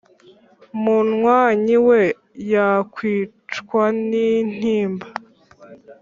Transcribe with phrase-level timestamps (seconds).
[0.81, 2.01] munywanyi we
[2.53, 5.07] yakicwa nintimba"